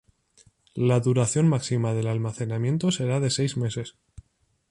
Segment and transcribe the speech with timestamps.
[0.87, 3.97] La duración máxima del almacenamiento será de seis meses.